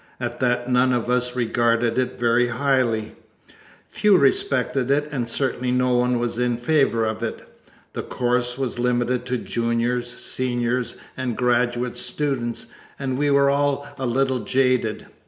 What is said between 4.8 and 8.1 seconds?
it and certainly no one was in favor of it. The